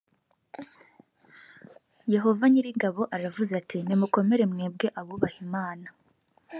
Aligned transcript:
yehova 2.13 2.43
nyir’ingabo 2.51 3.01
aravuze 3.15 3.51
ati 3.61 3.77
nimukomere 3.87 4.43
mwebwe 4.51 4.87
abubaha 4.99 5.37
imana 5.47 5.87